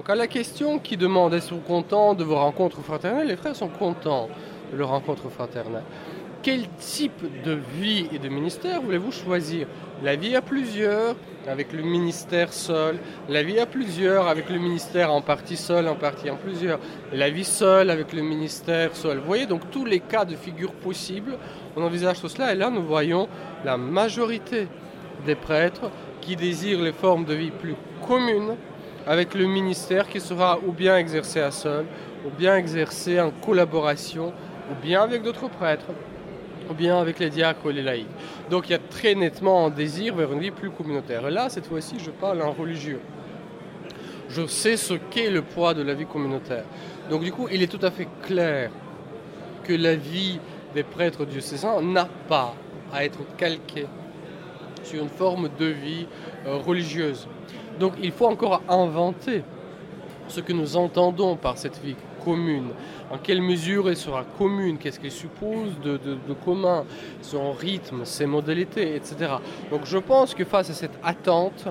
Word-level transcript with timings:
Donc 0.00 0.08
à 0.08 0.14
la 0.14 0.28
question 0.28 0.78
qui 0.78 0.96
demande 0.96 1.34
est-ce 1.34 1.50
que 1.50 1.54
vous 1.56 1.60
content 1.60 2.14
de 2.14 2.24
vos 2.24 2.36
rencontres 2.36 2.80
fraternelles, 2.80 3.28
les 3.28 3.36
frères 3.36 3.54
sont 3.54 3.68
contents 3.68 4.30
de 4.72 4.78
leurs 4.78 4.88
rencontres 4.88 5.28
fraternelles. 5.28 5.82
Quel 6.42 6.66
type 6.78 7.42
de 7.44 7.58
vie 7.78 8.06
et 8.10 8.18
de 8.18 8.30
ministère 8.30 8.80
voulez-vous 8.80 9.12
choisir? 9.12 9.66
La 10.02 10.16
vie 10.16 10.34
à 10.34 10.40
plusieurs, 10.40 11.16
avec 11.46 11.74
le 11.74 11.82
ministère 11.82 12.54
seul, 12.54 12.96
la 13.28 13.42
vie 13.42 13.58
à 13.58 13.66
plusieurs, 13.66 14.26
avec 14.26 14.48
le 14.48 14.58
ministère 14.58 15.12
en 15.12 15.20
partie 15.20 15.58
seul, 15.58 15.86
en 15.86 15.96
partie 15.96 16.30
en 16.30 16.36
plusieurs, 16.36 16.78
la 17.12 17.28
vie 17.28 17.44
seule 17.44 17.90
avec 17.90 18.14
le 18.14 18.22
ministère 18.22 18.96
seul. 18.96 19.18
Vous 19.18 19.26
voyez 19.26 19.44
donc 19.44 19.70
tous 19.70 19.84
les 19.84 20.00
cas 20.00 20.24
de 20.24 20.34
figure 20.34 20.72
possibles, 20.72 21.36
on 21.76 21.82
envisage 21.82 22.22
tout 22.22 22.28
cela 22.30 22.54
et 22.54 22.56
là 22.56 22.70
nous 22.70 22.84
voyons 22.84 23.28
la 23.66 23.76
majorité 23.76 24.66
des 25.26 25.34
prêtres 25.34 25.90
qui 26.22 26.36
désirent 26.36 26.80
les 26.80 26.92
formes 26.92 27.26
de 27.26 27.34
vie 27.34 27.50
plus 27.50 27.74
communes 28.08 28.56
avec 29.10 29.34
le 29.34 29.44
ministère 29.46 30.08
qui 30.08 30.20
sera 30.20 30.60
ou 30.64 30.70
bien 30.70 30.96
exercé 30.96 31.40
à 31.40 31.50
seul, 31.50 31.84
ou 32.24 32.30
bien 32.30 32.56
exercé 32.56 33.20
en 33.20 33.32
collaboration, 33.32 34.32
ou 34.70 34.80
bien 34.80 35.02
avec 35.02 35.24
d'autres 35.24 35.48
prêtres, 35.48 35.90
ou 36.70 36.74
bien 36.74 36.96
avec 36.96 37.18
les 37.18 37.28
diacres 37.28 37.66
ou 37.66 37.70
les 37.70 37.82
laïcs. 37.82 38.06
Donc 38.50 38.68
il 38.68 38.70
y 38.70 38.74
a 38.76 38.78
très 38.78 39.16
nettement 39.16 39.66
un 39.66 39.70
désir 39.70 40.14
vers 40.14 40.32
une 40.32 40.38
vie 40.38 40.52
plus 40.52 40.70
communautaire. 40.70 41.26
Et 41.26 41.32
là, 41.32 41.48
cette 41.48 41.66
fois-ci, 41.66 41.96
je 41.98 42.12
parle 42.12 42.40
en 42.40 42.52
religieux. 42.52 43.00
Je 44.28 44.46
sais 44.46 44.76
ce 44.76 44.94
qu'est 44.94 45.30
le 45.30 45.42
poids 45.42 45.74
de 45.74 45.82
la 45.82 45.94
vie 45.94 46.06
communautaire. 46.06 46.62
Donc 47.10 47.24
du 47.24 47.32
coup, 47.32 47.48
il 47.50 47.64
est 47.64 47.66
tout 47.66 47.84
à 47.84 47.90
fait 47.90 48.06
clair 48.22 48.70
que 49.64 49.72
la 49.72 49.96
vie 49.96 50.38
des 50.72 50.84
prêtres 50.84 51.24
diocésains 51.24 51.82
n'a 51.82 52.06
pas 52.28 52.54
à 52.92 53.04
être 53.04 53.18
calquée 53.36 53.88
sur 54.82 55.02
une 55.02 55.08
forme 55.08 55.48
de 55.58 55.66
vie 55.66 56.06
euh, 56.46 56.56
religieuse. 56.56 57.28
Donc 57.78 57.94
il 58.02 58.12
faut 58.12 58.26
encore 58.26 58.62
inventer 58.68 59.42
ce 60.28 60.40
que 60.40 60.52
nous 60.52 60.76
entendons 60.76 61.36
par 61.36 61.58
cette 61.58 61.78
vie 61.82 61.96
commune. 62.24 62.68
En 63.10 63.18
quelle 63.18 63.42
mesure 63.42 63.88
elle 63.88 63.96
sera 63.96 64.24
commune? 64.38 64.78
Qu'est-ce 64.78 65.00
qu'elle 65.00 65.10
suppose 65.10 65.78
de, 65.82 65.98
commun? 66.44 66.84
Son 67.22 67.52
rythme, 67.52 68.04
ses 68.04 68.26
modalités, 68.26 68.94
etc. 68.94 69.32
Donc 69.70 69.82
je 69.84 69.98
pense 69.98 70.34
que 70.34 70.44
face 70.44 70.70
à 70.70 70.74
cette 70.74 70.98
attente, 71.02 71.66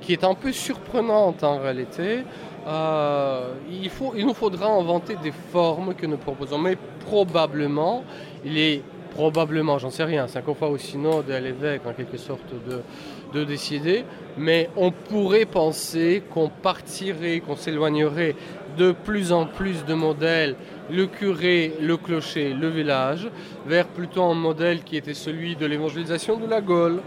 qui 0.00 0.12
est 0.12 0.24
un 0.24 0.34
peu 0.34 0.52
surprenante 0.52 1.44
en 1.44 1.58
réalité, 1.58 2.24
euh, 2.66 3.54
il, 3.70 3.90
il 4.16 4.26
nous 4.26 4.34
faudra 4.34 4.68
inventer 4.68 5.16
des 5.22 5.32
formes 5.32 5.94
que 5.94 6.06
nous 6.06 6.16
proposons. 6.16 6.58
Mais 6.58 6.76
probablement, 7.06 8.02
il 8.44 8.82
probablement, 9.10 9.78
j'en 9.78 9.90
sais 9.90 10.04
rien, 10.04 10.26
c'est 10.26 10.38
encore 10.38 10.56
fois 10.56 10.68
au 10.68 10.78
synode 10.78 11.28
et 11.30 11.34
à 11.34 11.40
l'évêque 11.40 11.82
en 11.86 11.92
quelque 11.92 12.16
sorte 12.16 12.52
de, 12.68 12.80
de 13.38 13.44
décider, 13.44 14.04
mais 14.36 14.70
on 14.76 14.90
pourrait 14.90 15.44
penser 15.44 16.22
qu'on 16.30 16.48
partirait, 16.48 17.40
qu'on 17.40 17.56
s'éloignerait 17.56 18.34
de 18.76 18.92
plus 18.92 19.32
en 19.32 19.46
plus 19.46 19.84
de 19.84 19.94
modèles, 19.94 20.56
le 20.90 21.06
curé, 21.06 21.72
le 21.80 21.96
clocher, 21.96 22.52
le 22.52 22.68
village, 22.68 23.28
vers 23.66 23.86
plutôt 23.86 24.22
un 24.24 24.34
modèle 24.34 24.82
qui 24.82 24.96
était 24.96 25.14
celui 25.14 25.56
de 25.56 25.66
l'évangélisation 25.66 26.36
de 26.36 26.46
la 26.46 26.60
Gaule, 26.60 27.00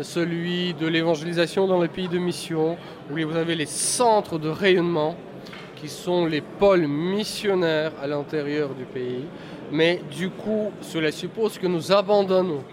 celui 0.00 0.74
de 0.74 0.86
l'évangélisation 0.86 1.66
dans 1.66 1.80
les 1.80 1.88
pays 1.88 2.08
de 2.08 2.18
mission, 2.18 2.76
où 3.10 3.14
vous 3.14 3.36
avez 3.36 3.54
les 3.54 3.66
centres 3.66 4.38
de 4.38 4.48
rayonnement 4.48 5.16
qui 5.76 5.88
sont 5.88 6.26
les 6.26 6.40
pôles 6.40 6.86
missionnaires 6.86 7.92
à 8.02 8.06
l'intérieur 8.06 8.70
du 8.70 8.84
pays. 8.84 9.24
Mais 9.72 10.00
du 10.10 10.30
coup, 10.30 10.70
cela 10.80 11.12
suppose 11.12 11.58
que 11.58 11.66
nous 11.66 11.92
abandonnons 11.92 12.64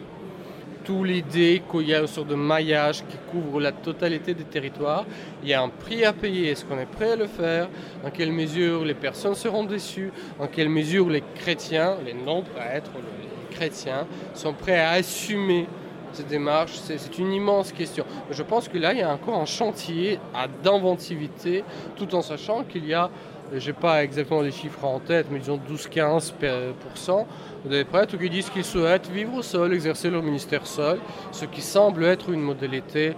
toute 0.83 1.05
l'idée 1.05 1.61
qu'il 1.69 1.87
y 1.87 1.93
a 1.93 1.99
une 1.99 2.07
sorte 2.07 2.29
de 2.29 2.35
maillage 2.35 3.03
qui 3.05 3.17
couvre 3.29 3.59
la 3.59 3.73
totalité 3.73 4.33
des 4.33 4.45
territoires. 4.45 5.05
Il 5.43 5.49
y 5.49 5.53
a 5.53 5.61
un 5.61 5.67
prix 5.67 6.05
à 6.05 6.13
payer. 6.13 6.51
Est-ce 6.51 6.63
qu'on 6.63 6.79
est 6.79 6.85
prêt 6.85 7.11
à 7.11 7.15
le 7.17 7.27
faire? 7.27 7.67
En 8.05 8.09
quelle 8.09 8.31
mesure 8.31 8.85
les 8.85 8.93
personnes 8.93 9.35
seront 9.35 9.65
déçues? 9.65 10.13
En 10.39 10.47
quelle 10.47 10.69
mesure 10.69 11.09
les 11.09 11.23
chrétiens, 11.35 11.97
les 12.05 12.13
non-prêtres, 12.13 12.91
les 12.95 13.55
chrétiens, 13.55 14.07
sont 14.33 14.53
prêts 14.53 14.79
à 14.79 14.91
assumer 14.91 15.67
cette 16.13 16.29
démarche? 16.29 16.71
C'est 16.75 17.17
une 17.17 17.33
immense 17.33 17.73
question. 17.73 18.05
Je 18.31 18.43
pense 18.43 18.69
que 18.69 18.77
là, 18.77 18.93
il 18.93 18.99
y 18.99 19.03
a 19.03 19.11
encore 19.11 19.35
un 19.35 19.45
chantier 19.45 20.19
d'inventivité, 20.63 21.65
tout 21.97 22.15
en 22.15 22.21
sachant 22.21 22.63
qu'il 22.63 22.87
y 22.87 22.93
a 22.93 23.09
je 23.53 23.67
n'ai 23.67 23.73
pas 23.73 24.03
exactement 24.03 24.41
les 24.41 24.51
chiffres 24.51 24.83
en 24.83 24.99
tête, 24.99 25.27
mais 25.31 25.39
disons 25.39 25.59
12-15% 25.69 27.25
des 27.65 27.83
prêtres 27.83 28.17
qui 28.17 28.29
disent 28.29 28.49
qu'ils 28.49 28.63
souhaitent 28.63 29.09
vivre 29.09 29.41
seul, 29.41 29.73
exercer 29.73 30.09
leur 30.09 30.23
ministère 30.23 30.65
seul, 30.65 30.99
ce 31.31 31.45
qui 31.45 31.61
semble 31.61 32.05
être 32.05 32.29
une 32.29 32.41
modalité 32.41 33.13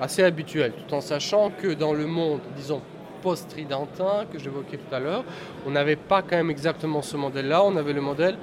assez 0.00 0.22
habituelle, 0.22 0.72
tout 0.72 0.94
en 0.94 1.00
sachant 1.00 1.50
que 1.50 1.74
dans 1.74 1.92
le 1.92 2.06
monde, 2.06 2.40
disons, 2.56 2.80
post-tridentin 3.22 4.24
que 4.32 4.38
j'évoquais 4.38 4.78
tout 4.78 4.94
à 4.94 4.98
l'heure, 4.98 5.24
on 5.66 5.70
n'avait 5.70 5.96
pas 5.96 6.22
quand 6.22 6.36
même 6.36 6.50
exactement 6.50 7.02
ce 7.02 7.16
modèle-là, 7.16 7.62
on 7.62 7.76
avait 7.76 7.92
le 7.92 8.00
modèle 8.00 8.36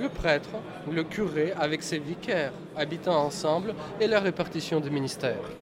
le 0.00 0.08
prêtre, 0.08 0.50
le 0.90 1.04
curé 1.04 1.52
avec 1.58 1.82
ses 1.82 1.98
vicaires 1.98 2.52
habitant 2.76 3.24
ensemble 3.24 3.74
et 4.00 4.06
la 4.06 4.20
répartition 4.20 4.80
des 4.80 4.90
ministères. 4.90 5.52